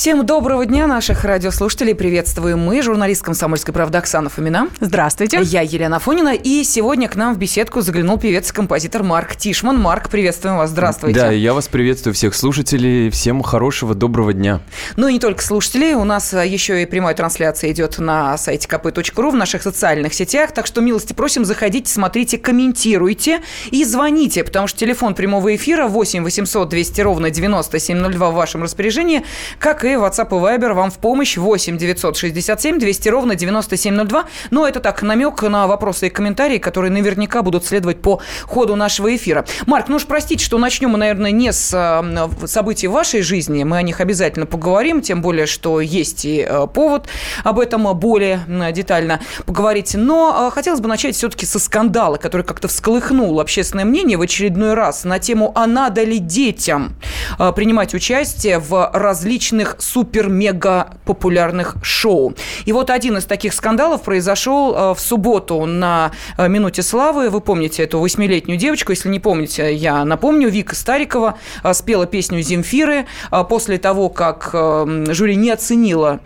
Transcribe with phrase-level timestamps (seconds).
[0.00, 1.94] Всем доброго дня, наших радиослушателей.
[1.94, 4.70] Приветствуем мы, журналист «Комсомольской правды» Оксана Фомина.
[4.80, 5.40] Здравствуйте.
[5.42, 6.32] Я Елена Фонина.
[6.32, 9.78] И сегодня к нам в беседку заглянул певец и композитор Марк Тишман.
[9.78, 10.70] Марк, приветствуем вас.
[10.70, 11.20] Здравствуйте.
[11.20, 13.10] Да, я вас приветствую, всех слушателей.
[13.10, 14.62] Всем хорошего, доброго дня.
[14.96, 15.92] Ну и не только слушателей.
[15.92, 20.52] У нас а, еще и прямая трансляция идет на сайте kp.ru в наших социальных сетях.
[20.52, 26.24] Так что милости просим, заходите, смотрите, комментируйте и звоните, потому что телефон прямого эфира 8
[26.24, 29.26] 800 200 ровно 9702 в вашем распоряжении,
[29.58, 34.24] как и и WhatsApp и Viber вам в помощь 8 967 200 ровно 9702.
[34.50, 39.14] Но это так, намек на вопросы и комментарии, которые наверняка будут следовать по ходу нашего
[39.14, 39.44] эфира.
[39.66, 43.64] Марк, ну уж простите, что начнем мы, наверное, не с э, событий вашей жизни.
[43.64, 47.08] Мы о них обязательно поговорим, тем более, что есть и э, повод
[47.44, 48.40] об этом более
[48.72, 49.94] детально поговорить.
[49.94, 54.74] Но э, хотелось бы начать все-таки со скандала, который как-то всколыхнул общественное мнение в очередной
[54.74, 56.96] раз на тему «А надо ли детям
[57.56, 62.34] принимать участие в различных супер-мега популярных шоу.
[62.64, 67.30] И вот один из таких скандалов произошел э, в субботу на э, «Минуте славы».
[67.30, 68.92] Вы помните эту восьмилетнюю девочку.
[68.92, 70.48] Если не помните, я напомню.
[70.48, 73.06] Вика Старикова э, спела песню «Земфиры».
[73.48, 76.20] После того, как жюри не оценила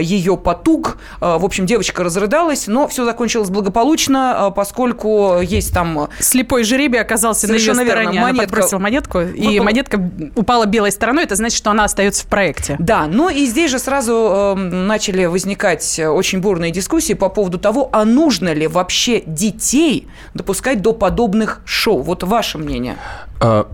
[0.00, 6.08] ее потуг, в общем, девочка разрыдалась, но все закончилось благополучно, поскольку есть там...
[6.18, 8.20] Слепой жеребий оказался на ее стороне.
[8.20, 8.28] Монетка...
[8.28, 10.00] Она подбросила монетку, и монетка
[10.36, 11.24] упала белой стороной.
[11.24, 12.76] Это значит, что она остается в проекте.
[12.78, 17.58] Да, да, ну и здесь же сразу э, начали возникать очень бурные дискуссии по поводу
[17.58, 22.02] того, а нужно ли вообще детей допускать до подобных шоу.
[22.02, 22.96] Вот ваше мнение.
[23.40, 23.68] А,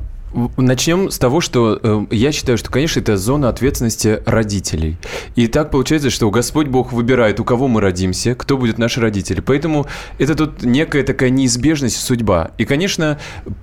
[0.56, 4.96] Начнем с того, что э, я считаю, что, конечно, это зона ответственности родителей.
[5.36, 9.40] И так получается, что Господь Бог выбирает, у кого мы родимся, кто будет наши родители.
[9.40, 9.86] Поэтому
[10.18, 12.50] это тут некая такая неизбежность, судьба.
[12.58, 13.18] И, конечно,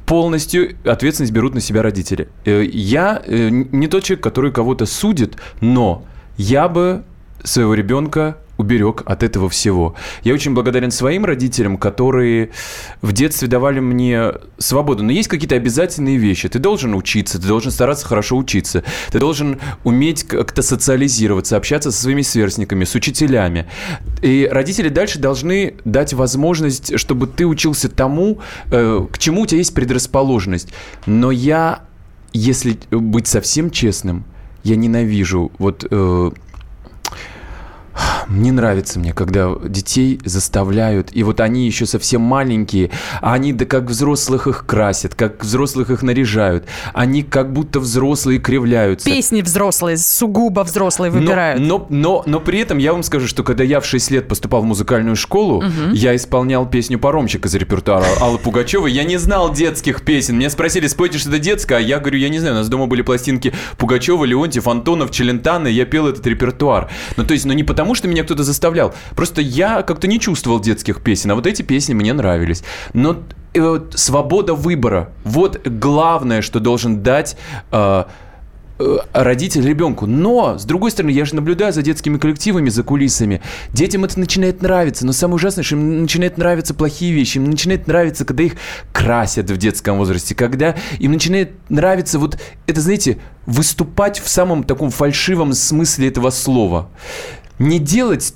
[0.06, 2.30] полностью ответственность берут на себя родители.
[2.46, 6.06] Э, я э, не тот человек, который кого-то судит, но
[6.38, 7.04] я бы
[7.44, 9.96] своего ребенка уберег от этого всего.
[10.24, 12.52] Я очень благодарен своим родителям, которые
[13.02, 15.04] в детстве давали мне свободу.
[15.04, 16.48] Но есть какие-то обязательные вещи.
[16.48, 22.02] Ты должен учиться, ты должен стараться хорошо учиться, ты должен уметь как-то социализироваться, общаться со
[22.02, 23.68] своими сверстниками, с учителями.
[24.22, 28.40] И родители дальше должны дать возможность, чтобы ты учился тому,
[28.72, 30.70] э, к чему у тебя есть предрасположенность.
[31.06, 31.82] Но я,
[32.34, 34.26] если быть совсем честным,
[34.64, 36.32] я ненавижу вот э,
[38.28, 42.92] не нравится мне, когда детей заставляют, и вот они еще совсем маленькие,
[43.22, 48.40] а они да как взрослых их красят, как взрослых их наряжают, они как будто взрослые
[48.40, 49.10] кривляются.
[49.10, 51.62] Песни взрослые, сугубо взрослые выбирают.
[51.62, 54.28] Но, но, но, но при этом я вам скажу, что когда я в 6 лет
[54.28, 55.94] поступал в музыкальную школу, угу.
[55.94, 58.92] я исполнял песню «Паромчик» из репертуара Аллы Пугачевой.
[58.92, 60.38] Я не знал детских песен.
[60.38, 63.02] Меня спросили, спойте что-то детское, а я говорю, я не знаю, у нас дома были
[63.02, 66.90] пластинки Пугачева, Леонтьев, Антонов, Челентано, и я пел этот репертуар.
[67.18, 68.94] Ну, то есть, ну не потому, что меня кто-то заставлял.
[69.16, 72.64] Просто я как-то не чувствовал детских песен, а вот эти песни мне нравились.
[72.94, 73.18] Но
[73.54, 75.10] э, свобода выбора.
[75.24, 77.38] Вот главное, что должен дать
[77.72, 78.04] э,
[78.80, 80.06] э, родитель ребенку.
[80.06, 83.42] Но, с другой стороны, я же наблюдаю за детскими коллективами, за кулисами.
[83.72, 87.88] Детям это начинает нравиться, но самое ужасное, что им начинает нравиться плохие вещи, им начинает
[87.88, 88.54] нравиться, когда их
[88.94, 94.92] красят в детском возрасте, когда им начинает нравиться вот это, знаете, выступать в самом таком
[94.92, 96.90] фальшивом смысле этого слова
[97.62, 98.34] не делать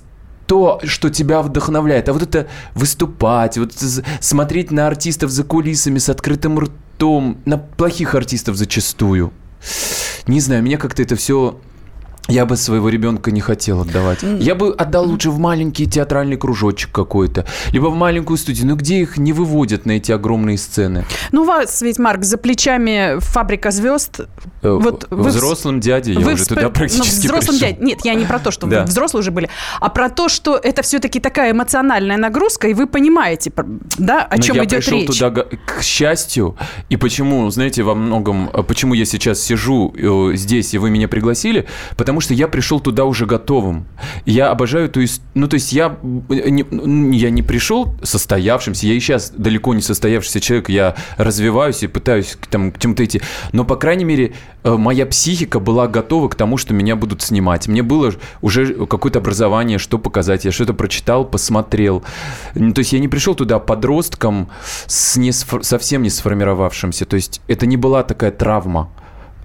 [0.47, 3.73] то, что тебя вдохновляет, а вот это выступать, вот
[4.19, 9.33] смотреть на артистов за кулисами с открытым ртом, на плохих артистов зачастую.
[10.27, 11.59] Не знаю, меня как-то это все
[12.27, 14.19] я бы своего ребенка не хотел отдавать.
[14.23, 18.67] Я бы отдал лучше в маленький театральный кружочек какой-то, либо в маленькую студию.
[18.67, 21.05] Но где их не выводят на эти огромные сцены?
[21.31, 24.21] Ну, у вас ведь, Марк, за плечами фабрика звезд.
[24.61, 26.55] Э, вот вы взрослым дядей я вы уже всп...
[26.55, 27.77] туда практически ну, взрослым.
[27.79, 28.81] Нет, я не про то, что да.
[28.81, 32.87] вы взрослые уже были, а про то, что это все-таки такая эмоциональная нагрузка, и вы
[32.87, 33.51] понимаете,
[33.97, 34.87] да, о чем идет речь.
[34.87, 36.57] Я пришел туда к счастью,
[36.89, 41.67] и почему, знаете, во многом, почему я сейчас сижу э, здесь, и вы меня пригласили,
[41.97, 43.87] потому потому что я пришел туда уже готовым.
[44.25, 45.01] Я обожаю эту
[45.33, 46.65] Ну, то есть я не,
[47.17, 52.37] я не пришел состоявшимся, я и сейчас далеко не состоявшийся человек, я развиваюсь и пытаюсь
[52.49, 53.21] там, к чему-то идти.
[53.51, 54.33] Но, по крайней мере,
[54.63, 57.67] э, моя психика была готова к тому, что меня будут снимать.
[57.67, 60.45] Мне было уже какое-то образование, что показать.
[60.45, 62.01] Я что-то прочитал, посмотрел.
[62.53, 64.49] То есть я не пришел туда подростком,
[64.87, 67.03] с не, совсем не сформировавшимся.
[67.05, 68.89] То есть это не была такая травма.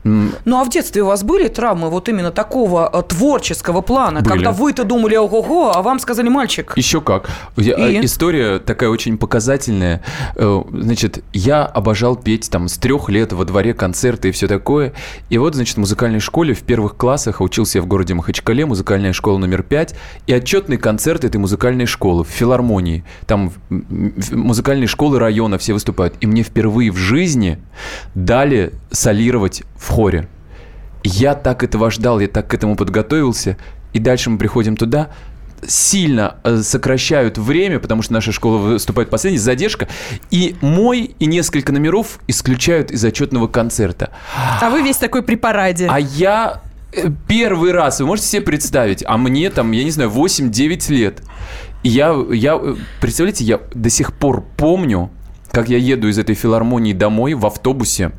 [0.04, 4.28] Ну а в детстве у вас были травмы вот именно такого э, творческого плана, Были.
[4.32, 6.72] когда вы-то думали ого-го, а вам сказали мальчик?
[6.76, 7.28] Еще как.
[7.56, 8.04] Я- И?
[8.04, 10.02] История такая очень показательная.
[10.36, 14.92] Э, Значит, я обожал петь там с трех лет во дворе концерты и все такое.
[15.28, 19.12] И вот, значит, в музыкальной школе в первых классах учился я в городе Махачкале, музыкальная
[19.12, 19.94] школа номер пять,
[20.26, 23.04] и отчетный концерт этой музыкальной школы в филармонии.
[23.26, 26.14] Там музыкальные школы района все выступают.
[26.20, 27.58] И мне впервые в жизни
[28.14, 30.28] дали солировать в хоре.
[31.02, 33.56] Я так этого ждал, я так к этому подготовился.
[33.92, 35.10] И дальше мы приходим туда,
[35.66, 39.88] сильно э, сокращают время, потому что наша школа выступает последней, задержка.
[40.30, 44.10] И мой и несколько номеров исключают из отчетного концерта.
[44.60, 45.86] А вы весь такой при параде.
[45.90, 46.62] А я
[46.92, 51.22] э, первый раз, вы можете себе представить, а мне там, я не знаю, 8-9 лет.
[51.82, 55.10] Я, я, э, представляете, я до сих пор помню,
[55.50, 58.12] как я еду из этой филармонии домой в автобусе.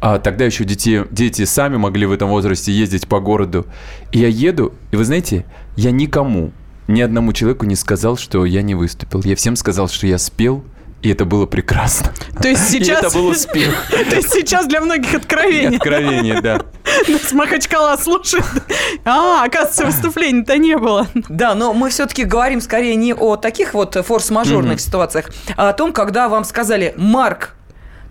[0.00, 3.66] А, тогда еще дети, дети сами могли в этом возрасте ездить по городу.
[4.12, 5.44] И я еду, и вы знаете,
[5.76, 6.52] я никому,
[6.88, 9.22] ни одному человеку не сказал, что я не выступил.
[9.24, 10.64] Я всем сказал, что я спел,
[11.02, 12.12] и это было прекрасно.
[12.40, 13.04] То есть И сейчас...
[13.04, 13.86] это был успех.
[14.10, 15.68] То есть сейчас для многих откровение.
[15.76, 16.62] Откровение, да.
[17.06, 18.44] С Махачкала слушает.
[19.04, 21.06] А, оказывается, выступлений-то не было.
[21.28, 25.92] Да, но мы все-таки говорим скорее не о таких вот форс-мажорных ситуациях, а о том,
[25.92, 27.55] когда вам сказали, Марк,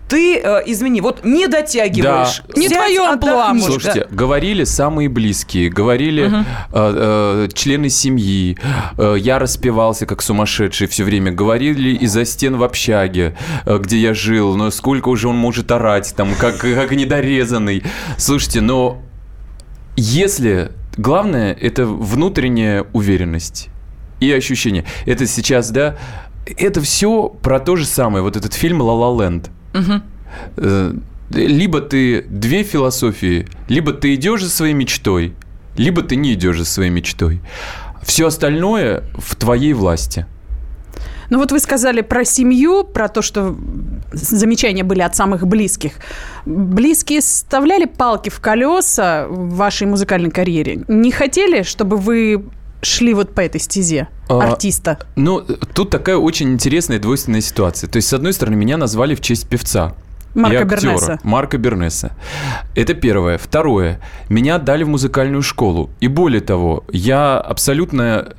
[0.08, 2.42] ты, э, извини, вот не дотягиваешь.
[2.46, 2.60] Да.
[2.60, 3.60] Не Сядь, твоё амплуа, отдохни».
[3.60, 3.82] может.
[3.82, 8.56] Слушайте, говорили самые близкие, говорили э, э, члены семьи.
[8.98, 11.32] Э, я распевался как сумасшедший все время.
[11.32, 14.56] Говорили из-за стен в общаге, э, где я жил.
[14.56, 17.82] Но сколько уже он может орать, там, как, как недорезанный.
[18.16, 19.02] Слушайте, но
[19.96, 23.68] если главное это внутренняя уверенность
[24.20, 24.84] и ощущение.
[25.04, 25.96] Это сейчас, да,
[26.46, 28.22] это все про то же самое.
[28.22, 29.40] Вот этот фильм «Ла Ла
[29.76, 30.02] Ленд».
[30.56, 30.92] Э,
[31.30, 35.34] Либо ты две философии, либо ты идешь за своей мечтой,
[35.76, 37.40] либо ты не идешь за своей мечтой.
[38.02, 40.26] Все остальное в твоей власти.
[41.28, 43.56] Ну вот вы сказали про семью, про то, что
[44.12, 45.94] замечания были от самых близких.
[46.44, 50.84] Близкие вставляли палки в колеса в вашей музыкальной карьере?
[50.86, 52.44] Не хотели, чтобы вы
[52.86, 54.98] шли вот по этой стезе А, артиста?
[55.16, 57.88] Ну, тут такая очень интересная двойственная ситуация.
[57.88, 59.94] То есть, с одной стороны, меня назвали в честь певца.
[60.34, 61.18] Марка и актера, Бернеса.
[61.22, 62.12] Марка Бернеса.
[62.74, 63.38] Это первое.
[63.38, 64.00] Второе.
[64.28, 65.90] Меня отдали в музыкальную школу.
[66.00, 68.34] И более того, я абсолютно...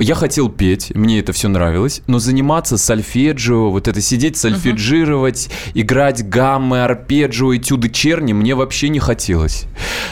[0.00, 6.28] Я хотел петь, мне это все нравилось, но заниматься сольфеджио, вот это сидеть, сольфеджировать, играть
[6.28, 9.64] гаммы, арпеджио, этюды черни мне вообще не хотелось.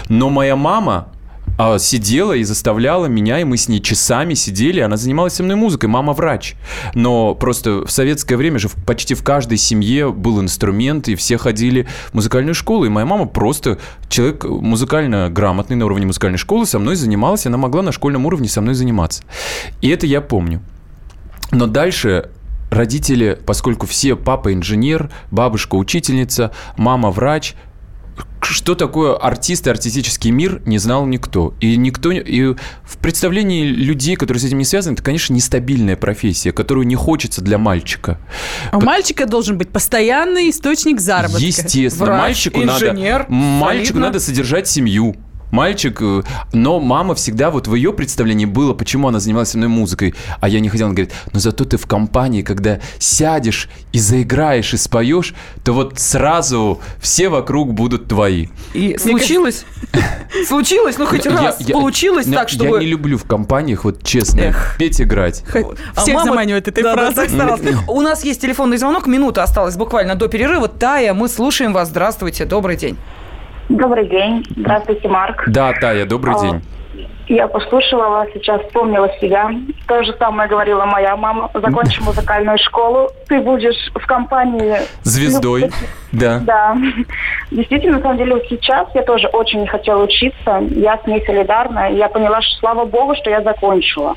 [0.08, 1.12] Но моя мама,
[1.58, 5.56] а, сидела и заставляла меня, и мы с ней часами сидели, она занималась со мной
[5.56, 6.54] музыкой, мама врач.
[6.94, 11.86] Но просто в советское время же почти в каждой семье был инструмент, и все ходили
[12.10, 16.78] в музыкальную школу, и моя мама просто человек музыкально грамотный на уровне музыкальной школы со
[16.78, 19.22] мной занималась, она могла на школьном уровне со мной заниматься.
[19.80, 20.60] И это я помню.
[21.52, 22.30] Но дальше
[22.70, 27.54] родители, поскольку все папа инженер, бабушка учительница, мама врач,
[28.42, 31.54] что такое артист и артистический мир, не знал никто.
[31.60, 32.54] И никто и
[32.84, 37.42] в представлении людей, которые с этим не связаны, это, конечно, нестабильная профессия, которую не хочется
[37.42, 38.18] для мальчика.
[38.70, 41.44] А у мальчика должен быть постоянный источник заработка.
[41.44, 45.16] Естественно, Врач, мальчику инженер, надо, мальчику надо содержать семью.
[45.50, 46.22] Мальчик, э,
[46.52, 50.48] но мама всегда, вот в ее представлении было, почему она занималась со мной музыкой, а
[50.48, 54.76] я не хотел, она говорит, но зато ты в компании, когда сядешь и заиграешь и
[54.76, 55.34] споешь,
[55.64, 58.48] то вот сразу все вокруг будут твои.
[58.74, 59.64] И случилось?
[60.46, 60.98] Случилось?
[60.98, 62.76] Ну, хоть раз получилось так, чтобы...
[62.76, 65.44] Я не люблю в компаниях, вот честно, петь, играть.
[65.94, 67.28] А Всех заманивает этой фразой.
[67.88, 70.68] У нас есть телефонный звонок, минута осталась буквально до перерыва.
[70.68, 71.88] Тая, мы слушаем вас.
[71.88, 72.96] Здравствуйте, добрый день.
[73.68, 74.44] Добрый день.
[74.56, 75.44] Здравствуйте, Марк.
[75.48, 76.62] Да, Тая, добрый А, день.
[77.28, 79.50] Я послушала вас, сейчас вспомнила себя.
[79.88, 81.50] То же самое говорила моя мама.
[81.52, 84.76] Закончи музыкальную школу, ты будешь в компании...
[85.02, 85.70] Звездой,
[86.12, 86.40] да.
[86.44, 86.76] Да.
[87.50, 90.62] Действительно, на самом деле, сейчас я тоже очень не хотела учиться.
[90.70, 91.90] Я с ней солидарна.
[91.90, 94.14] Я поняла, что слава богу, что я закончила.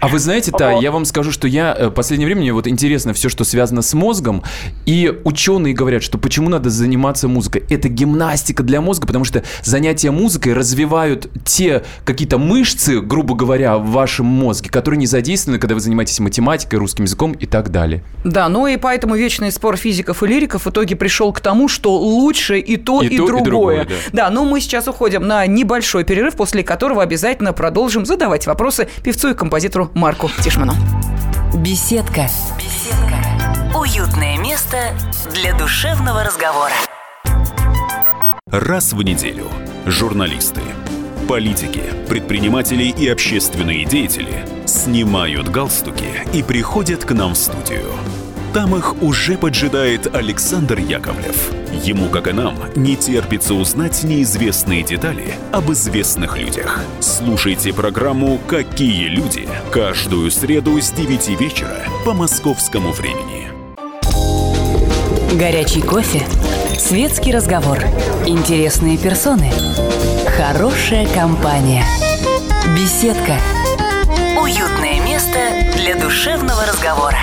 [0.00, 0.82] А вы знаете, Вот.
[0.82, 3.82] я вам скажу, что я э, в последнее время, мне вот интересно все, что связано
[3.82, 4.42] с мозгом,
[4.86, 7.64] и ученые говорят, что почему надо заниматься музыкой.
[7.68, 13.90] Это гимнастика для мозга, потому что занятия музыкой развивают те какие-то мышцы, грубо говоря, в
[13.90, 18.02] вашем мозге, которые не задействованы, когда вы занимаетесь математикой, русским языком и так далее.
[18.24, 21.94] Да, ну и поэтому вечный спор физиков и лириков в итоге пришел к тому, что
[21.96, 23.44] лучше и то, И и, то, и другое.
[23.44, 24.30] другое, да.
[24.30, 29.34] но мы сейчас уходим на небольшой перерыв, после которого обязательно продолжим задавать вопросы певцу и
[29.34, 30.74] композитору Марку Тишману.
[31.54, 32.28] Беседка.
[32.56, 33.76] Беседка.
[33.76, 34.94] Уютное место
[35.34, 36.72] для душевного разговора.
[38.46, 39.46] Раз в неделю
[39.86, 40.60] журналисты,
[41.28, 47.92] политики, предприниматели и общественные деятели снимают галстуки и приходят к нам в студию.
[48.52, 51.52] Там их уже поджидает Александр Яковлев.
[51.84, 56.80] Ему, как и нам, не терпится узнать неизвестные детали об известных людях.
[56.98, 63.50] Слушайте программу «Какие люди» каждую среду с 9 вечера по московскому времени.
[65.38, 66.26] Горячий кофе.
[66.76, 67.78] Светский разговор.
[68.26, 69.52] Интересные персоны.
[70.36, 71.84] Хорошая компания.
[72.76, 73.38] Беседка.
[74.42, 75.38] Уютное место
[75.76, 77.18] для душевного разговора.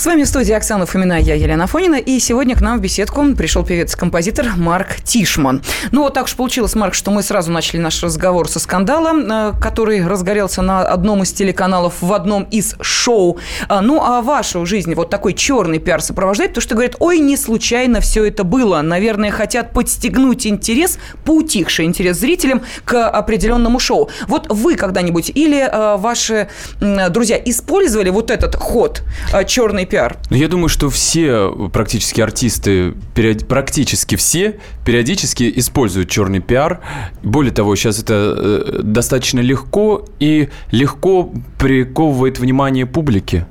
[0.00, 3.22] С вами в студии Оксана Фомина, я Елена Фонина, и сегодня к нам в беседку
[3.34, 5.62] пришел певец-композитор Марк Тишман.
[5.92, 9.60] Ну, вот так уж получилось, Марк, что мы сразу начали наш разговор со скандала, э,
[9.60, 13.40] который разгорелся на одном из телеканалов в одном из шоу.
[13.68, 17.36] А, Ну, а вашу жизнь вот такой черный пиар сопровождает, потому что говорят, ой, не
[17.36, 18.80] случайно все это было.
[18.80, 24.08] Наверное, хотят подстегнуть интерес, поутихший интерес зрителям к определенному шоу.
[24.28, 26.48] Вот вы когда-нибудь или э, ваши
[26.80, 29.02] друзья использовали вот этот ход
[29.34, 30.16] э, черный пиар?
[30.30, 36.80] Ну, я думаю, что все практически артисты, период- практически все периодически используют черный пиар.
[37.22, 43.44] Более того, сейчас это э, достаточно легко и легко приковывает внимание публики.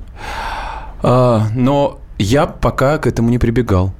[1.02, 3.92] А, но я пока к этому не прибегал.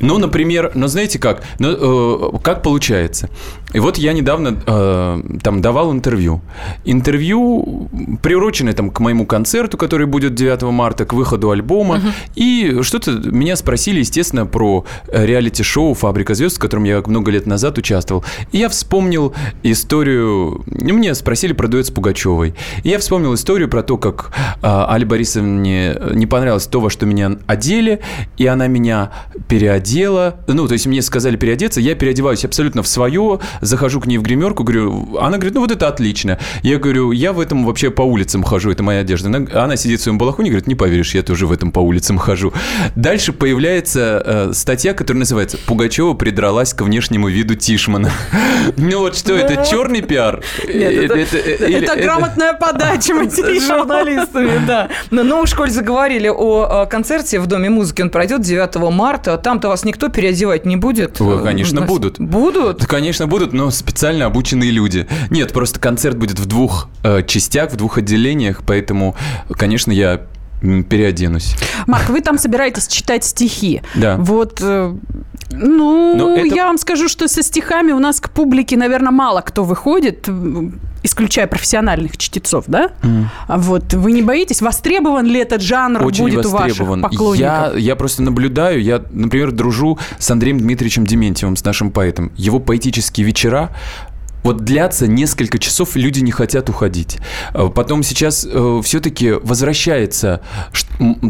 [0.00, 1.42] Ну, например, ну знаете как?
[1.58, 3.28] Ну, э, как получается?
[3.72, 6.42] И вот я недавно э, там давал интервью.
[6.84, 7.88] Интервью
[8.22, 12.00] приуроченное там к моему концерту, который будет 9 марта, к выходу альбома.
[12.34, 17.46] И что-то меня спросили, естественно, про э, реалити-шоу «Фабрика звезд», в котором я много лет
[17.46, 18.24] назад участвовал.
[18.52, 20.62] И я вспомнил историю...
[20.66, 22.54] ну, Мне спросили про дуэт с Пугачевой.
[22.82, 27.06] И я вспомнил историю про то, как э, Али Борисовне не понравилось то, во что
[27.06, 28.00] меня одели,
[28.36, 29.10] и она меня
[29.48, 29.71] переодела.
[30.46, 34.22] Ну, то есть мне сказали переодеться, я переодеваюсь абсолютно в свое, захожу к ней в
[34.22, 36.38] гримерку, говорю, она говорит, ну вот это отлично.
[36.62, 39.28] Я говорю, я в этом вообще по улицам хожу, это моя одежда.
[39.28, 42.18] Она, она сидит в своем балахоне, говорит, не поверишь, я тоже в этом по улицам
[42.18, 42.52] хожу.
[42.94, 48.10] Дальше появляется э, статья, которая называется «Пугачева придралась к внешнему виду Тишмана».
[48.76, 50.42] Ну вот что это, черный пиар?
[50.68, 53.78] Нет, это- или- Это грамотная подача материала.
[53.78, 54.88] журналистами, да.
[55.10, 59.36] Но, но уж коль заговорили о, э, концерте в Доме музыки, он пройдет 9 марта.
[59.62, 61.20] Там-то вас никто переодевать не будет.
[61.20, 62.18] Ой, конечно, Э, будут.
[62.18, 62.78] Будут?
[62.78, 65.06] Да, конечно, будут, но специально обученные люди.
[65.30, 69.14] Нет, просто концерт будет в двух э, частях, в двух отделениях, поэтому,
[69.56, 70.22] конечно, я
[70.62, 71.56] переоденусь.
[71.86, 73.82] Марк, вы там собираетесь читать стихи.
[73.94, 74.16] Да.
[74.16, 74.94] Вот, э,
[75.50, 79.40] ну, Но это- я вам скажу, что со стихами у нас к публике, наверное, мало
[79.40, 80.28] кто выходит,
[81.02, 82.90] исключая профессиональных чтецов, да?
[83.48, 84.62] А Вот, вы не боитесь?
[84.62, 87.36] Востребован ли этот жанр Очень будет у ваших поклонников?
[87.38, 92.30] Я, я просто наблюдаю, я, например, дружу с Андреем Дмитриевичем Дементьевым, с нашим поэтом.
[92.36, 93.70] Его поэтические вечера
[94.42, 97.18] вот длятся несколько часов, люди не хотят уходить.
[97.54, 98.46] Э, Потом сейчас
[98.82, 100.40] все-таки возвращается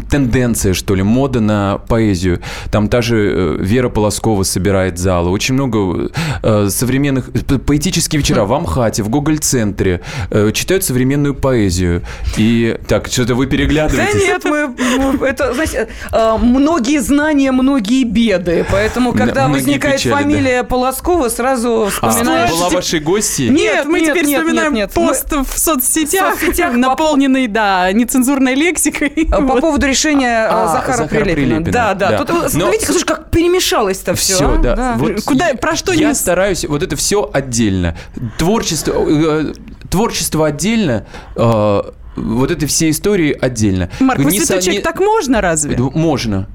[0.09, 2.39] тенденция, что ли, мода на поэзию.
[2.71, 5.29] Там та же э, Вера Полоскова собирает залы.
[5.31, 6.11] Очень много
[6.41, 7.31] э, современных...
[7.31, 12.01] п- Поэтические вечера в Амхате, в Гоголь-центре э, читают современную поэзию.
[12.37, 12.77] И...
[12.87, 14.21] Так, что-то вы Да переглядываетесь.
[14.21, 18.65] нет, мы, мы- это, знаете, э, многие знания, многие беды.
[18.71, 20.19] Поэтому, когда многие возникает печали, да.
[20.19, 22.51] фамилия Полоскова, сразу А, вспоминаешь...
[22.51, 23.49] была вашей гостьей?
[23.49, 24.93] Нет, мы нет, теперь нет, вспоминаем нет, нет.
[24.93, 29.09] пост в соцсетях, В соцсетях наполненный, да, нецензурной лексикой.
[29.29, 29.62] По Вот.
[29.63, 31.55] Поводу решения э, А, Захара, Захара Прилепина.
[31.55, 31.71] Прилепина.
[31.71, 32.09] Да, да.
[32.11, 32.17] Да.
[32.25, 34.35] Тут, Но- видите, слушай, как перемешалось-то все.
[34.35, 34.95] Все, да.
[34.97, 37.95] Вот Куда- я- про что Я не- стараюсь, вот это все отдельно.
[38.37, 39.53] Творчество, э,
[39.89, 41.05] творчество отдельно,
[41.35, 41.81] э,
[42.15, 43.89] вот это все истории отдельно.
[43.99, 45.77] Марк, вы Не человек, не- так можно разве?
[45.77, 46.47] Можно.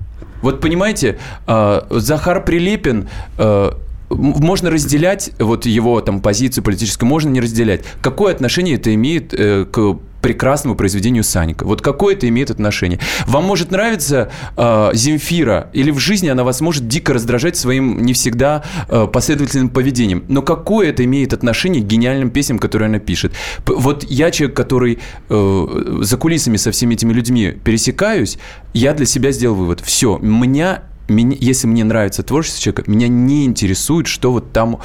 [0.43, 3.71] Вот понимаете, э, Захар Прилепин э,
[4.11, 7.81] можно разделять вот его там позицию политическую, можно не разделять.
[8.01, 11.65] Какое отношение это имеет э, к прекрасному произведению Санька?
[11.65, 12.99] Вот какое это имеет отношение?
[13.27, 18.13] Вам может нравиться э, Земфира, или в жизни она вас может дико раздражать своим не
[18.13, 20.25] всегда э, последовательным поведением.
[20.29, 23.33] Но какое это имеет отношение к гениальным песням, которые она пишет?
[23.65, 24.99] П- Вот я человек, который
[25.29, 28.39] э, за кулисами со всеми этими людьми пересекаюсь,
[28.75, 29.81] я для себя сделал вывод.
[29.81, 34.81] Все, меня, меня, если мне нравится творчество человека, меня не интересует, что вот там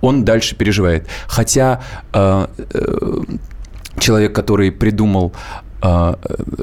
[0.00, 1.06] он дальше переживает.
[1.26, 3.20] Хотя э, э,
[4.00, 5.32] человек, который придумал
[5.82, 6.14] э,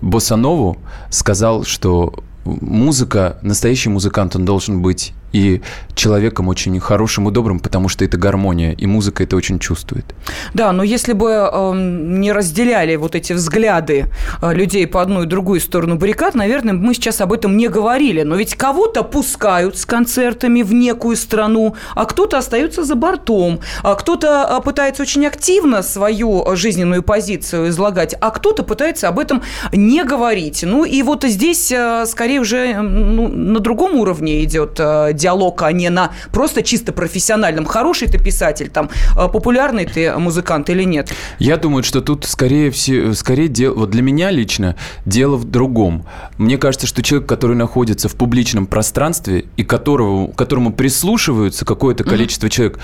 [0.02, 0.78] Босанову,
[1.10, 2.14] сказал, что
[2.46, 5.62] музыка, настоящий музыкант, он должен быть и
[5.96, 10.06] человеком очень хорошим и добрым, потому что это гармония, и музыка это очень чувствует.
[10.54, 14.06] Да, но если бы э, не разделяли вот эти взгляды
[14.42, 18.24] э, людей по одну и другую сторону баррикад, наверное, мы сейчас об этом не говорили.
[18.24, 23.96] Но ведь кого-то пускают с концертами в некую страну, а кто-то остается за бортом, а
[23.96, 29.42] кто-то э, пытается очень активно свою жизненную позицию излагать, а кто-то пытается об этом
[29.74, 30.64] не говорить.
[30.64, 35.72] Ну и вот здесь э, скорее уже ну, на другом уровне идет э, диалог, а
[35.72, 37.66] не на просто чисто профессиональном.
[37.66, 41.12] Хороший ты писатель, там, э, популярный ты музыкант или нет?
[41.40, 46.06] Я думаю, что тут скорее, все, скорее дело, вот для меня лично дело в другом.
[46.38, 52.48] Мне кажется, что человек, который находится в публичном пространстве и которого, которому прислушиваются какое-то количество
[52.48, 52.50] mm-hmm.
[52.50, 52.80] человек,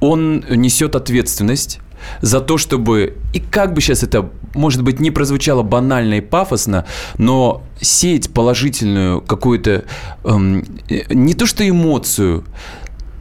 [0.00, 1.80] он несет ответственность
[2.22, 6.86] за то, чтобы, и как бы сейчас это, может быть, не прозвучало банально и пафосно,
[7.18, 9.84] но сеять положительную какую-то,
[10.24, 10.64] эм,
[11.10, 12.44] не то что эмоцию,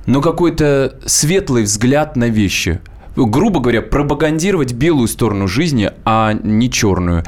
[0.06, 2.80] но какой-то светлый взгляд на вещи
[3.16, 7.26] грубо говоря, пропагандировать белую сторону жизни, а не черную.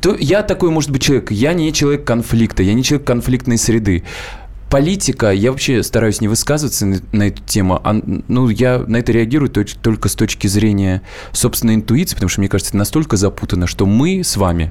[0.00, 1.30] То я такой, может быть, человек.
[1.30, 4.02] Я не человек конфликта, я не человек конфликтной среды
[4.70, 7.94] политика, я вообще стараюсь не высказываться на, на эту тему, а,
[8.28, 12.48] ну, я на это реагирую точ, только с точки зрения собственной интуиции, потому что мне
[12.48, 14.70] кажется, это настолько запутано, что мы с вами,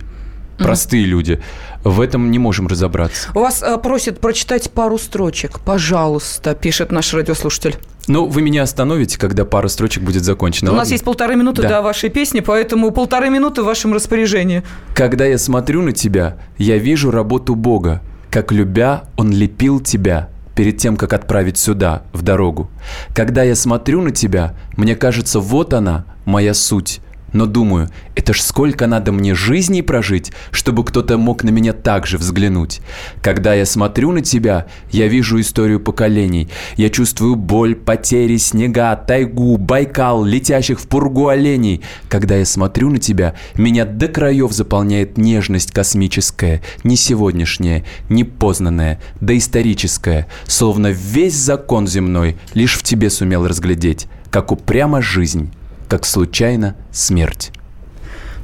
[0.58, 1.08] простые mm-hmm.
[1.08, 1.42] люди,
[1.84, 3.30] в этом не можем разобраться.
[3.34, 7.78] У вас э, просят прочитать пару строчек, пожалуйста, пишет наш радиослушатель.
[8.08, 10.72] Ну, вы меня остановите, когда пара строчек будет закончена.
[10.72, 10.84] У ладно?
[10.84, 11.70] нас есть полторы минуты да.
[11.70, 14.64] до вашей песни, поэтому полторы минуты в вашем распоряжении.
[14.96, 20.78] Когда я смотрю на тебя, я вижу работу Бога как любя, он лепил тебя перед
[20.78, 22.70] тем, как отправить сюда, в дорогу.
[23.14, 27.00] Когда я смотрю на тебя, мне кажется, вот она, моя суть.
[27.34, 32.08] Но думаю, это ж сколько надо мне жизней прожить, чтобы кто-то мог на меня так
[32.08, 32.82] же взглянуть.
[33.22, 36.50] Когда я смотрю на тебя, я вижу историю поколений.
[36.78, 41.82] Я чувствую боль, потери, снега, тайгу, Байкал, летящих в пургу оленей.
[42.08, 49.02] Когда я смотрю на тебя, меня до краев заполняет нежность космическая, не сегодняшняя, не познанная,
[49.20, 55.52] да историческая, словно весь закон земной лишь в тебе сумел разглядеть, как упрямо жизнь
[55.88, 57.52] как случайно смерть.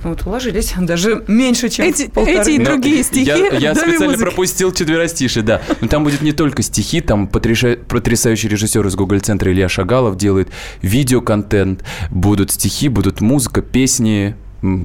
[0.03, 3.25] Вот уложились даже меньше, чем эти, эти и другие стихи.
[3.25, 4.21] Я, я специально музыки.
[4.21, 5.62] пропустил четверостишие, да.
[5.79, 10.49] Но там будет не только стихи, там потрясающий режиссер из Google центра Илья Шагалов делает
[10.82, 14.36] видеоконтент, будут стихи, будут музыка, песни,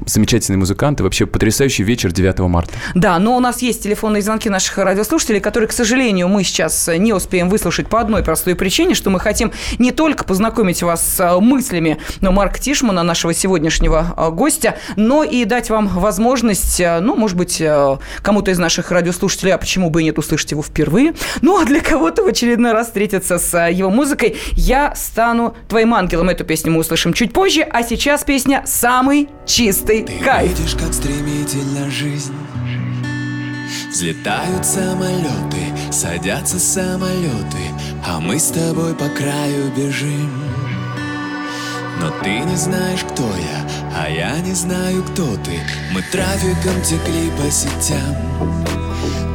[0.06, 1.02] замечательные музыканты.
[1.02, 2.72] Вообще потрясающий вечер 9 марта.
[2.94, 7.12] Да, но у нас есть телефонные звонки наших радиослушателей, которые, к сожалению, мы сейчас не
[7.12, 11.98] успеем выслушать по одной простой причине, что мы хотим не только познакомить вас с мыслями
[12.20, 17.62] Марка Тишмана, нашего сегодняшнего а, гостя, но и дать вам возможность, а, ну, может быть,
[18.22, 21.80] кому-то из наших радиослушателей, а почему бы и нет, услышать его впервые, ну, а для
[21.80, 24.36] кого-то в очередной раз встретиться с его музыкой.
[24.52, 26.28] «Я стану твоим ангелом».
[26.28, 30.56] Эту песню мы услышим чуть позже, а сейчас песня «Самый чистый» Ты кайф.
[30.56, 32.34] видишь, как стремительно жизнь
[33.90, 37.72] Взлетают самолеты, садятся самолеты
[38.06, 40.30] А мы с тобой по краю бежим.
[42.00, 45.58] Но ты не знаешь, кто я, а я не знаю, кто ты.
[45.92, 48.14] Мы трафиком текли по сетям.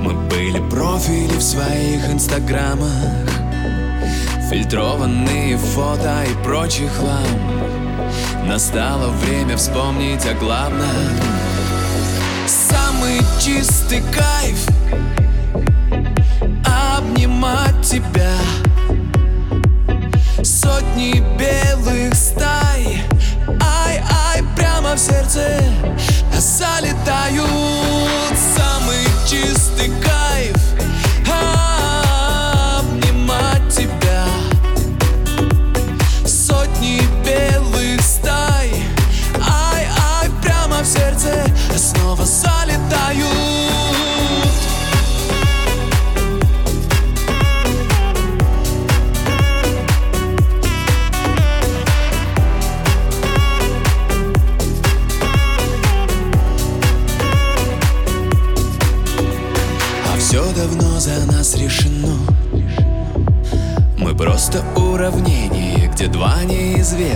[0.02, 2.90] Мы были профили в своих инстаграмах.
[4.50, 7.54] Фильтрованные фото и прочий хлам
[8.48, 10.88] Настало время вспомнить о главном.
[12.46, 14.68] Самый чистый кайф
[16.66, 18.36] Обнимать тебя.
[20.44, 23.02] Сотни белых стай
[23.48, 25.62] Ай-ай, прямо в сердце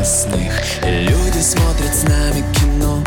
[0.07, 3.03] неизвестных Люди смотрят с нами кино.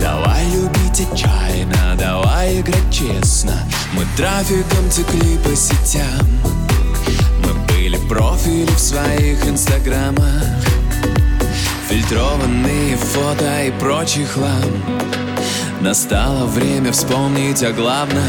[0.00, 3.52] Давай любить отчаянно, давай играть честно.
[3.92, 6.26] Мы трафиком текли по сетям.
[7.44, 10.44] Мы были профили в своих инстаграмах.
[11.88, 14.62] Фильтрованные фото и прочий хлам
[15.80, 18.22] Настало время вспомнить о главном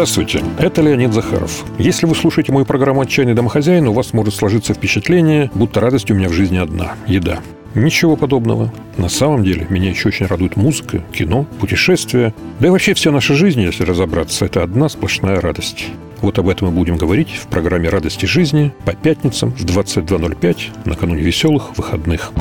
[0.00, 1.62] Здравствуйте, это Леонид Захаров.
[1.78, 6.14] Если вы слушаете мою программу «Отчаянный домохозяин», у вас может сложиться впечатление, будто радость у
[6.14, 7.40] меня в жизни одна– еда.
[7.74, 8.72] Ничего подобного.
[8.96, 12.32] На самом деле, меня еще очень радует музыка, кино, путешествия.
[12.60, 15.88] Да и вообще вся наша жизнь, если разобраться, это одна сплошная радость.
[16.22, 21.20] Вот об этом мы будем говорить в программе «Радости жизни» по пятницам в 22.05 накануне
[21.20, 22.32] веселых выходных.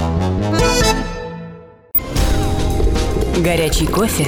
[3.43, 4.27] Горячий кофе,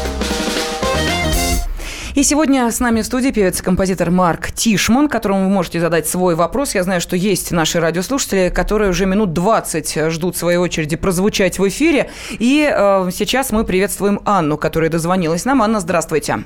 [2.13, 6.07] И сегодня с нами в студии певец и композитор Марк Тишман, которому вы можете задать
[6.07, 6.75] свой вопрос.
[6.75, 11.67] Я знаю, что есть наши радиослушатели, которые уже минут 20 ждут своей очереди прозвучать в
[11.69, 12.09] эфире.
[12.31, 15.61] И э, сейчас мы приветствуем Анну, которая дозвонилась нам.
[15.61, 16.39] Анна, здравствуйте.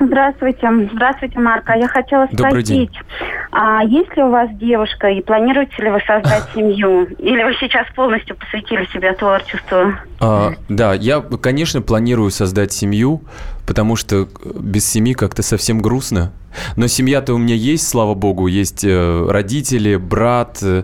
[0.00, 0.68] Здравствуйте.
[0.94, 1.74] Здравствуйте, Марка.
[1.74, 2.88] Я хотела Добрый день.
[2.88, 3.06] спросить,
[3.52, 7.04] а есть ли у вас девушка и планируете ли вы создать семью?
[7.18, 9.94] Или вы сейчас полностью посвятили себя творчеству?
[10.20, 13.22] А, да, я, конечно, планирую создать семью,
[13.66, 16.32] потому что без семьи как-то совсем грустно.
[16.76, 20.82] Но семья-то у меня есть, слава богу, есть э, родители, брат, э,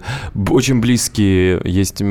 [0.49, 2.03] очень близкие, есть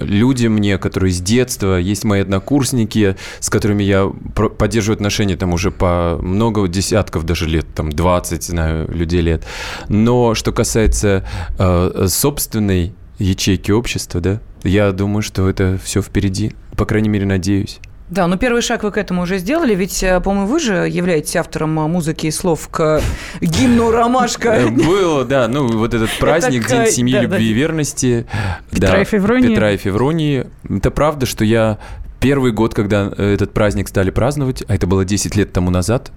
[0.00, 4.12] люди мне, которые с детства, есть мои однокурсники, с которыми я
[4.58, 9.44] поддерживаю отношения там уже по много десятков даже лет, там 20, знаю, людей лет.
[9.88, 11.24] Но что касается
[11.58, 17.78] э, собственной ячейки общества, да, я думаю, что это все впереди, по крайней мере, надеюсь.
[18.10, 21.36] Да, ну первый шаг вы к этому уже сделали, ведь, э, по-моему, вы же являетесь
[21.36, 23.00] автором э, музыки и слов к
[23.40, 24.68] гимну Э, «Ромашка».
[24.70, 28.26] Было, да, ну вот этот праздник, День семьи, любви и верности.
[28.70, 29.48] Петра и Февронии.
[29.48, 30.46] Петра и Февронии.
[30.68, 31.78] Это правда, что я
[32.20, 36.12] первый год, когда э, этот праздник стали праздновать, а это было 10 лет тому назад,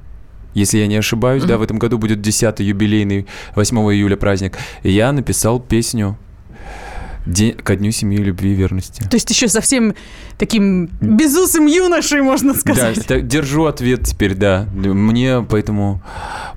[0.53, 5.11] если я не ошибаюсь, да, в этом году будет 10-й юбилейный 8 июля праздник, я
[5.11, 6.17] написал песню
[7.27, 9.01] День, ко дню семьи, любви и верности.
[9.03, 9.93] То есть еще совсем
[10.37, 13.05] таким безусым юношей, можно Да, сказать.
[13.05, 14.65] так, держу ответ теперь, да.
[14.73, 16.01] Мне поэтому,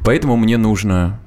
[0.04, 1.18] поэтому мне нужно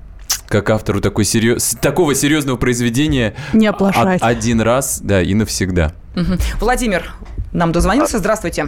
[0.48, 4.22] как автору такой серьез, такого серьезного произведения Не оплошать.
[4.22, 5.94] о- один раз, да, и навсегда.
[6.16, 6.38] Мгм.
[6.60, 7.14] Владимир
[7.52, 8.20] нам дозвонился.
[8.20, 8.68] Здравствуйте.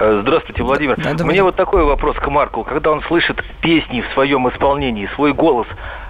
[0.00, 0.96] Э, Здравствуйте, Владимир.
[1.16, 2.64] Да, Мне вот такой вопрос к Марку.
[2.64, 5.66] Когда он слышит песни в своем исполнении, свой голос,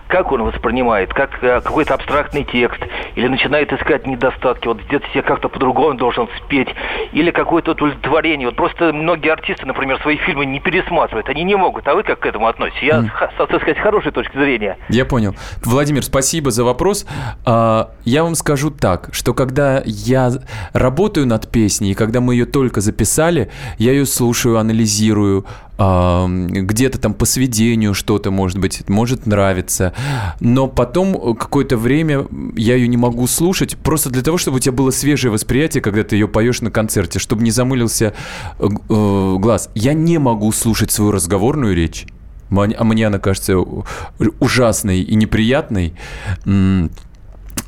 [0.08, 1.12] как он воспринимает?
[1.12, 2.80] Как э, какой-то абстрактный текст?
[3.16, 4.66] Или начинает искать недостатки?
[4.68, 6.68] Вот где-то себе как-то по-другому должен спеть?
[7.12, 8.48] Или какое-то удовлетворение?
[8.48, 11.28] Вот просто многие артисты, например, свои фильмы не пересматривают.
[11.28, 11.86] Они не могут.
[11.88, 12.82] А вы как к этому относитесь?
[12.82, 14.76] Я, ха- так сказать, с хорошей точки зрения.
[14.88, 15.34] Я понял.
[15.64, 17.06] Владимир, спасибо за вопрос.
[17.46, 20.30] А, Я вам скажу так, что когда я
[20.72, 25.44] работаю над песней, и когда мы ее только записали, я ее слушаю, анализирую,
[25.76, 29.92] где-то там по сведению что-то, может быть, может нравиться.
[30.40, 34.72] Но потом какое-то время я ее не могу слушать, просто для того, чтобы у тебя
[34.72, 38.14] было свежее восприятие, когда ты ее поешь на концерте, чтобы не замылился
[38.58, 39.70] э, э, глаз.
[39.74, 42.06] Я не могу слушать свою разговорную речь.
[42.50, 43.58] А мне она кажется
[44.38, 45.94] ужасной и неприятной.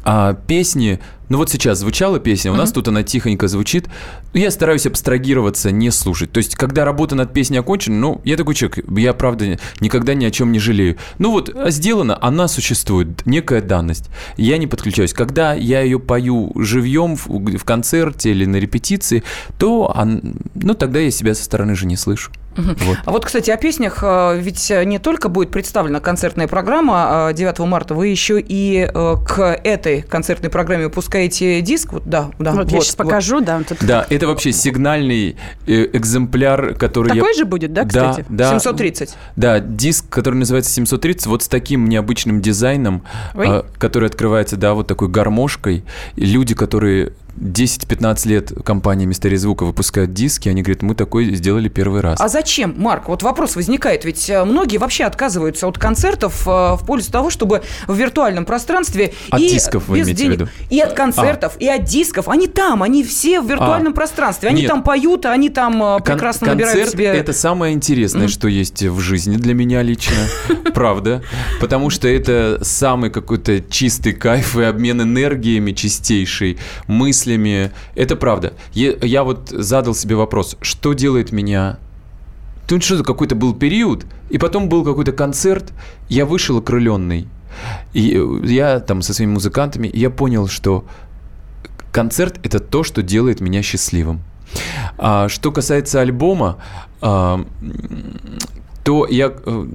[0.05, 3.87] А песни, ну вот сейчас звучала песня, у нас тут она тихонько звучит.
[4.33, 6.31] Я стараюсь абстрагироваться, не слушать.
[6.33, 10.25] То есть, когда работа над песней окончена, ну, я такой человек, я, правда, никогда ни
[10.25, 10.97] о чем не жалею.
[11.19, 14.09] Ну вот, а сделана, она существует, некая данность.
[14.37, 15.13] Я не подключаюсь.
[15.13, 19.23] Когда я ее пою живьем в, в концерте или на репетиции,
[19.59, 22.31] то, он- ну, тогда я себя со стороны же не слышу.
[22.57, 22.97] Вот.
[23.05, 23.99] А вот, кстати, о песнях.
[24.03, 29.17] э, Ведь не только будет представлена концертная программа э, 9 марта, вы еще и э,
[29.29, 31.16] к этой концертной программе выпускаете
[31.63, 31.93] диск.
[31.93, 32.53] Вот, да, да.
[32.53, 33.61] Вот, я сейчас покажу, да.
[33.67, 37.15] тут Да, это вообще сигнальный э, экземпляр, который я...
[37.15, 38.25] Такой же будет, да, кстати?
[38.29, 39.15] Да, 730.
[39.37, 43.03] Да, диск, который называется 730, вот с таким необычным дизайном,
[43.35, 43.47] Ой.
[43.49, 45.85] э, который открывается, да, вот такой гармошкой.
[46.17, 51.69] И люди, которые 10-15 лет компания «Мистерия звука» выпускают диски, они говорят, мы такой сделали
[51.69, 52.21] первый раз.
[52.21, 53.09] А зачем, Марк?
[53.09, 54.05] Вот вопрос возникает.
[54.05, 59.13] Ведь э, многие вообще отказываются от концертов э, в пользу того, чтобы в виртуальном пространстве
[59.31, 60.49] От и дисков вы без имеете в денег, виду?
[60.71, 62.29] и от концертов, и от дисков.
[62.29, 63.97] Они там, они все в виртуальном А.
[63.97, 64.49] пространстве.
[64.49, 64.71] Они Нет.
[64.71, 67.07] там поют, они там э, Кон- прекрасно набирают концерт себе...
[67.07, 70.15] это самое интересное, что есть в жизни для меня лично,
[70.75, 71.23] правда,
[71.61, 76.59] потому что это самый какой-то чистый кайф и обмен энергиями чистейший,
[77.27, 77.73] мыслями.
[77.95, 78.53] Это правда.
[78.73, 81.79] Я, я вот задал себе вопрос, что делает меня
[82.69, 85.73] Тут что-то какой-то был период, и потом был какой-то концерт,
[86.09, 87.29] я вышел окрыленный.
[87.95, 90.85] И э, я там со своими музыкантами, я понял, что
[91.93, 94.21] концерт– это то, что делает меня счастливым.
[94.99, 96.57] А что касается альбома,
[97.01, 97.47] а,
[98.87, 99.67] то я э,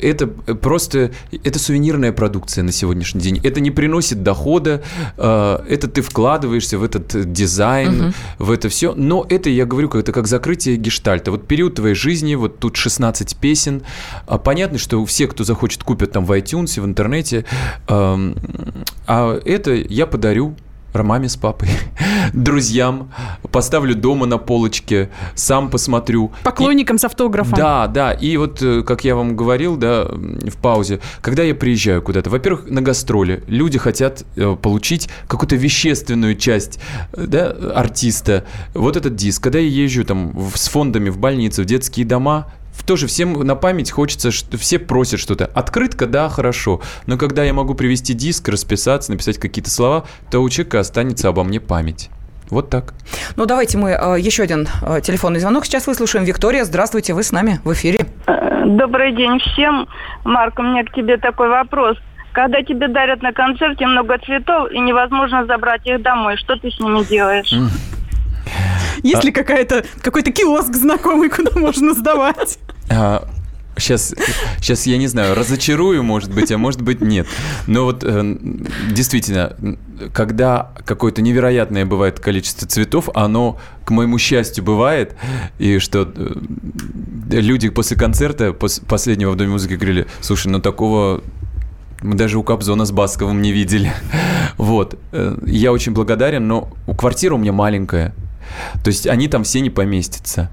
[0.00, 1.10] это просто
[1.44, 3.38] это сувенирная продукция на сегодняшний день.
[3.44, 4.82] Это не приносит дохода,
[5.18, 8.14] э, это ты вкладываешься в этот дизайн, угу.
[8.38, 8.94] в это все.
[8.94, 11.30] Но это я говорю, это как закрытие гештальта.
[11.30, 13.82] Вот период твоей жизни, вот тут 16 песен.
[14.26, 17.44] А понятно, что все, кто захочет, купят там в iTunes, в интернете.
[17.88, 18.34] Эм,
[19.06, 20.56] а это я подарю
[21.02, 21.68] маме с папой,
[22.32, 23.10] друзьям,
[23.50, 26.32] поставлю дома на полочке, сам посмотрю.
[26.42, 27.54] Поклонникам и, с автографом.
[27.54, 28.12] Да, да.
[28.12, 32.68] И вот, э, как я вам говорил, да, в паузе, когда я приезжаю куда-то, во-первых,
[32.68, 36.78] на гастроли, люди хотят э, получить какую-то вещественную часть
[37.12, 38.44] э, да, артиста.
[38.74, 39.42] Вот этот диск.
[39.42, 42.52] Когда я езжу там с фондами в больницы, в детские дома,
[42.86, 45.46] тоже всем на память хочется, что все просят что-то.
[45.46, 46.80] Открытка, да, хорошо.
[47.06, 51.44] Но когда я могу привести диск, расписаться, написать какие-то слова, то у человека останется обо
[51.44, 52.10] мне память.
[52.50, 52.94] Вот так.
[53.36, 56.24] Ну, давайте мы э, еще один э, телефонный звонок сейчас выслушаем.
[56.24, 58.06] Виктория, здравствуйте, вы с нами в эфире.
[58.26, 59.88] Э, добрый день всем.
[60.24, 61.96] Марк, у меня к тебе такой вопрос.
[62.32, 66.78] Когда тебе дарят на концерте много цветов и невозможно забрать их домой, что ты с
[66.80, 67.54] ними делаешь?
[69.04, 69.26] Есть а...
[69.26, 72.58] ли какая-то, какой-то киоск знакомый, куда можно сдавать?
[72.90, 73.28] А,
[73.76, 74.14] Сейчас,
[74.60, 77.26] сейчас я не знаю, разочарую, может быть, а может быть нет.
[77.66, 78.36] Но вот э,
[78.92, 79.56] действительно,
[80.12, 85.16] когда какое-то невероятное бывает количество цветов, оно, к моему счастью, бывает,
[85.58, 86.34] и что э,
[87.30, 91.24] люди после концерта, после последнего в Доме музыки говорили, слушай, ну такого
[92.00, 93.92] мы даже у Кобзона с Басковым не видели.
[94.56, 94.96] Вот.
[95.10, 98.14] Э, я очень благодарен, но квартира у меня маленькая.
[98.82, 100.50] То есть они там все не поместятся.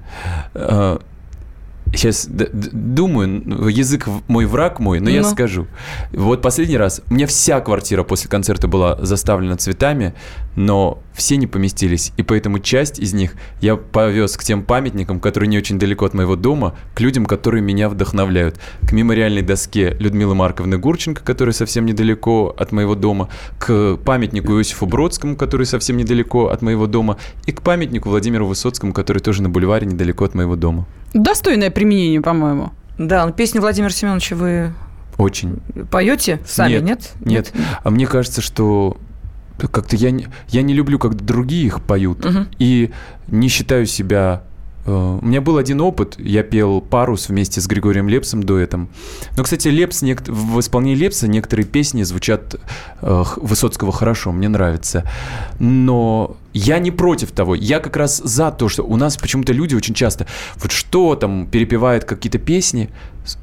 [1.94, 5.10] Сейчас думаю, язык мой враг мой, но ну.
[5.10, 5.66] я скажу.
[6.12, 10.14] Вот последний раз, у меня вся квартира после концерта была заставлена цветами,
[10.56, 15.48] но все не поместились, и поэтому часть из них я повез к тем памятникам, которые
[15.48, 18.58] не очень далеко от моего дома, к людям, которые меня вдохновляют.
[18.88, 23.28] К мемориальной доске Людмилы Марковны Гурченко, которая совсем недалеко от моего дома,
[23.58, 28.94] к памятнику Иосифу Бродскому, который совсем недалеко от моего дома, и к памятнику Владимиру Высоцкому,
[28.94, 30.86] который тоже на бульваре недалеко от моего дома.
[31.14, 32.72] Достойное применение, по-моему.
[32.98, 34.72] Да, песню Владимира Семеновича вы
[35.18, 35.60] очень.
[35.90, 37.12] Поете сами, нет?
[37.20, 37.52] Нет.
[37.54, 37.66] нет.
[37.82, 38.96] А мне кажется, что
[39.58, 42.24] как-то я, не, я не люблю, когда другие их поют.
[42.24, 42.46] Угу.
[42.58, 42.90] И
[43.28, 44.42] не считаю себя
[44.84, 48.88] Э, у меня был один опыт, я пел «Парус» вместе с Григорием Лепсом дуэтом.
[49.36, 52.56] Но, кстати, Лепс, в исполнении Лепса некоторые песни звучат
[53.00, 55.04] э, Высоцкого хорошо, мне нравится.
[55.58, 57.54] Но я не против того.
[57.54, 61.46] Я как раз за то, что у нас почему-то люди очень часто вот что там
[61.46, 62.90] перепевают какие-то песни.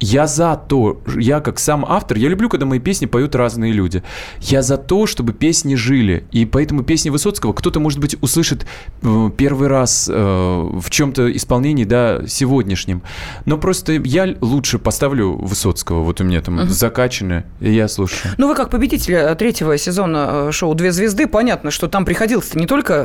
[0.01, 4.03] Я за то, я как сам автор, я люблю, когда мои песни поют разные люди.
[4.41, 6.25] Я за то, чтобы песни жили.
[6.31, 8.65] И поэтому песни Высоцкого кто-то, может быть, услышит
[9.01, 13.03] э, первый раз э, в чем-то исполнении, да, сегодняшнем.
[13.45, 16.03] Но просто я лучше поставлю Высоцкого.
[16.03, 16.67] Вот у меня там uh-huh.
[16.67, 18.33] закачаны, и я слушаю.
[18.37, 22.65] Ну, вы как победитель э, третьего сезона шоу «Две звезды», понятно, что там приходилось не
[22.67, 22.98] только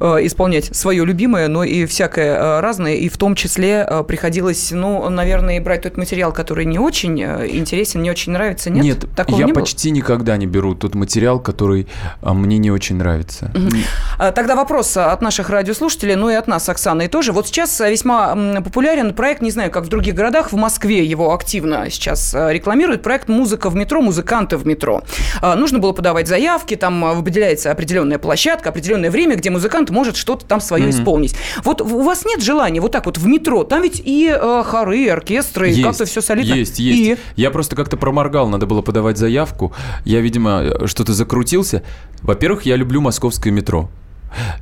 [0.00, 4.70] э, исполнять свое любимое, но и всякое э, разное, и в том числе э, приходилось,
[4.72, 8.84] ну, наверное, брать тот материал, который не очень интересен, не очень нравится, нет?
[8.84, 9.96] Нет, Такого я не почти было?
[9.96, 11.86] никогда не беру тот материал, который
[12.22, 13.50] мне не очень нравится.
[13.54, 14.32] Угу.
[14.34, 17.32] Тогда вопрос от наших радиослушателей, ну и от нас, Оксаны, и тоже.
[17.32, 21.88] Вот сейчас весьма популярен проект, не знаю, как в других городах, в Москве его активно
[21.90, 25.02] сейчас рекламируют, проект «Музыка в метро», «Музыканты в метро».
[25.42, 30.60] Нужно было подавать заявки, там выделяется определенная площадка, определенное время, где музыкант может что-то там
[30.60, 30.90] свое mm-hmm.
[30.90, 31.36] исполнить.
[31.64, 33.64] Вот у вас нет желания вот так вот в метро?
[33.64, 36.54] Там ведь и э, хоры, и оркестры, есть, и как-то все солидно.
[36.54, 37.00] Есть, есть.
[37.00, 37.16] И...
[37.36, 39.72] Я просто как-то проморгал, надо было подавать заявку.
[40.04, 41.82] Я, видимо, что-то закрутился.
[42.22, 43.88] Во-первых, я люблю московское метро.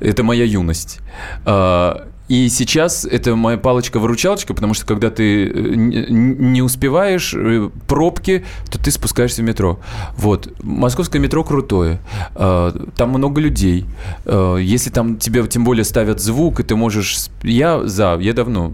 [0.01, 1.01] Это моя юность.
[1.45, 8.47] А, и сейчас это моя палочка-выручалочка, потому что когда ты э, не успеваешь э, пробки,
[8.71, 9.79] то ты спускаешься в метро.
[10.17, 10.51] Вот.
[10.63, 12.01] Московское метро крутое.
[12.35, 13.85] А, там много людей.
[14.25, 17.27] А, если там тебе тем более ставят звук, и ты можешь...
[17.43, 18.73] Я за, я давно...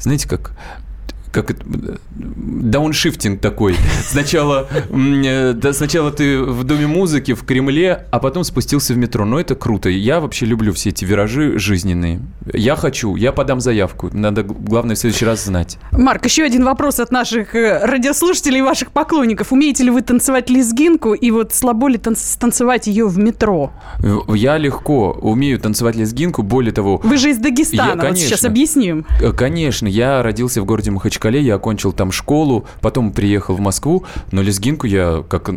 [0.00, 0.52] Знаете, как
[1.42, 1.64] как это,
[2.16, 3.76] дауншифтинг такой.
[4.02, 9.24] Сначала, э, да, сначала ты в Доме музыки, в Кремле, а потом спустился в метро.
[9.24, 9.88] Но это круто.
[9.88, 12.20] Я вообще люблю все эти виражи жизненные.
[12.52, 14.10] Я хочу, я подам заявку.
[14.12, 15.78] Надо, главное, в следующий раз знать.
[15.92, 19.52] Марк, еще один вопрос от наших э, радиослушателей и ваших поклонников.
[19.52, 23.72] Умеете ли вы танцевать лезгинку и вот слабо ли танцевать ее в метро?
[24.28, 27.00] Я легко умею танцевать лезгинку, более того...
[27.04, 29.06] Вы же из Дагестана, я, конечно, вот сейчас объясним.
[29.20, 33.60] Э, конечно, я родился в городе Махачкала Махачкале, я окончил там школу, потом приехал в
[33.60, 35.50] Москву, но лезгинку я как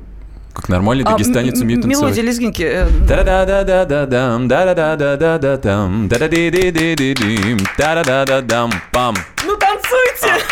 [0.54, 2.26] Как нормальный А, дагестанец м- умеет Мелодия танцевать.
[2.28, 2.64] лезгинки.
[2.64, 9.16] э, Да-да-да-да-да-дам, да-да-да-да-да-да-дам, да-да-ди-ди-ди-ди-дим, да-да-да-да-дам, пам.
[9.46, 10.44] Ну, танцуйте!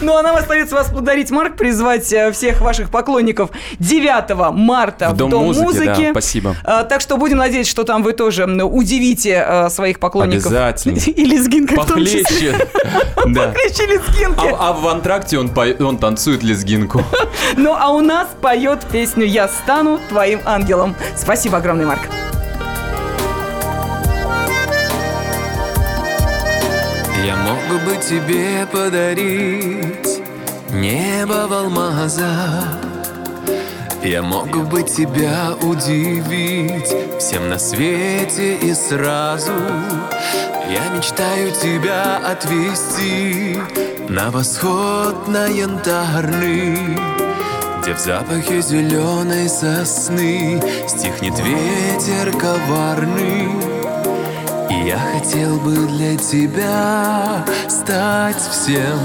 [0.00, 5.14] Ну, а нам остается вас благодарить, Марк, призвать э, всех ваших поклонников 9 марта В
[5.14, 5.86] в Дом музыки, музыки.
[6.06, 6.56] да, спасибо.
[6.64, 10.46] А, Так что будем надеяться, что там вы тоже удивите э, своих поклонников.
[10.46, 10.96] Обязательно.
[11.06, 12.22] И лезгинка в том числе.
[12.52, 12.68] Похлеще.
[13.26, 13.52] Да.
[13.52, 14.46] Лезгинки.
[14.58, 17.04] А, а в антракте он, по- он танцует лезгинку.
[17.56, 20.96] Ну, а у нас поет песню «Я стану твоим ангелом».
[21.16, 22.00] Спасибо огромное, Марк.
[27.24, 30.22] Я мог бы тебе подарить
[30.70, 32.64] небо в алмазах.
[34.02, 39.52] Я мог бы тебя удивить всем на свете и сразу.
[40.70, 43.58] Я мечтаю тебя отвезти
[44.08, 47.29] на восход на янтарный
[47.80, 53.48] где в запахе зеленой сосны Стихнет ветер коварный.
[54.70, 58.98] И я хотел бы для тебя стать всем.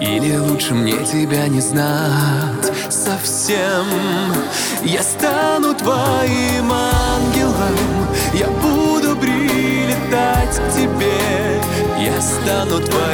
[0.00, 3.86] Или лучше мне тебя не знать совсем.
[4.82, 7.76] Я стану твоим ангелом
[8.32, 11.60] Я буду прилетать к тебе.
[11.98, 13.09] Я стану твоим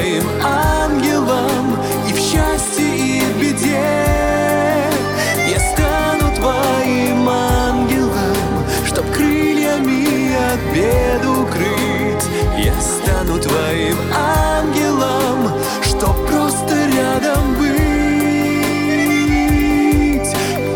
[13.77, 17.77] твоим ангелом Чтоб просто рядом быть.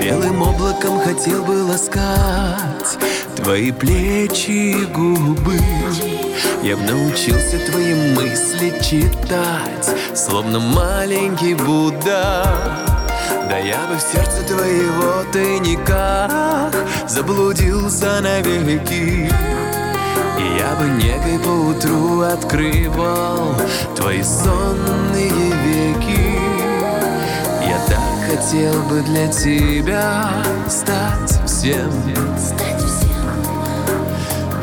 [0.03, 2.99] Белым облаком хотел бы ласкать
[3.37, 5.59] Твои плечи и губы.
[6.63, 12.47] Я б научился твои мысли читать Словно маленький Будда.
[13.49, 16.75] Да я бы в сердце твоего тайниках
[17.09, 19.31] Заблудился навеки
[20.41, 23.55] И я бы негой поутру открывал
[23.95, 26.39] Твои сонные веки.
[27.67, 30.33] Я так хотел бы для тебя
[30.67, 31.93] стать всем.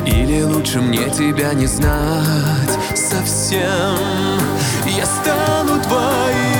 [0.04, 3.96] Или лучше мне тебя не знать совсем.
[4.84, 6.57] Я стану твоим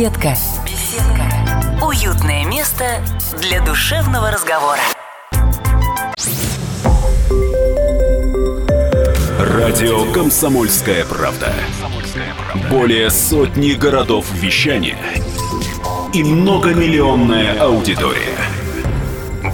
[0.00, 0.34] Беседка.
[0.64, 1.84] Беседка.
[1.86, 3.04] Уютное место
[3.42, 4.80] для душевного разговора.
[9.38, 11.52] Радио «Комсомольская правда».
[12.70, 14.96] Более сотни городов вещания
[16.14, 18.38] и многомиллионная аудитория.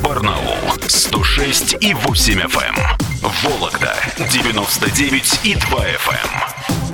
[0.01, 0.55] Барнаул
[0.87, 2.77] 106 и 8 FM.
[3.43, 6.46] Вологда 99 и 2 FM.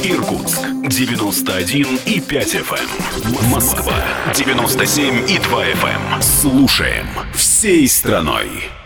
[0.05, 3.50] Иркутск 91 и 5 FM.
[3.50, 3.94] Москва
[4.34, 6.20] 97 и 2 FM.
[6.20, 8.81] Слушаем всей страной.